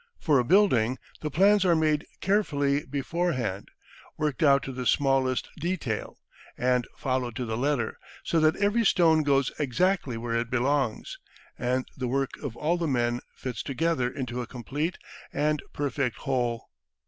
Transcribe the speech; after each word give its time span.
For 0.19 0.39
a 0.39 0.43
building, 0.43 0.97
the 1.19 1.29
plans 1.29 1.63
are 1.63 1.75
made 1.75 2.07
carefully 2.21 2.85
beforehand, 2.87 3.69
worked 4.17 4.41
out 4.41 4.63
to 4.63 4.71
the 4.71 4.87
smallest 4.87 5.49
detail, 5.59 6.17
and 6.57 6.87
followed 6.97 7.35
to 7.35 7.45
the 7.45 7.55
letter, 7.55 7.99
so 8.23 8.39
that 8.39 8.55
every 8.55 8.83
stone 8.83 9.21
goes 9.21 9.51
exactly 9.59 10.17
where 10.17 10.33
it 10.33 10.49
belongs, 10.49 11.19
and 11.55 11.85
the 11.95 12.07
work 12.07 12.31
of 12.41 12.57
all 12.57 12.77
the 12.77 12.87
men 12.87 13.19
fits 13.35 13.61
together 13.61 14.09
into 14.09 14.41
a 14.41 14.47
complete 14.47 14.97
and 15.33 15.61
perfect 15.71 16.15
whole. 16.17 16.71